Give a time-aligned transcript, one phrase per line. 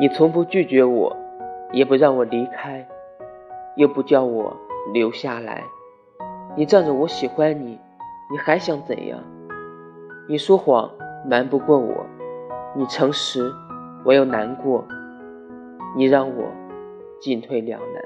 [0.00, 1.16] 你从不拒绝我
[1.72, 2.86] 也不让我离开
[3.76, 4.56] 又不叫我
[4.92, 5.62] 留下来。
[6.56, 7.78] 你仗着我喜欢你
[8.30, 9.20] 你还想怎样？
[10.28, 10.90] 你说谎
[11.28, 12.06] 瞒不过我
[12.74, 13.52] 你诚实
[14.04, 14.84] 我又难过
[15.96, 16.48] 你让我
[17.20, 18.02] 进退两难。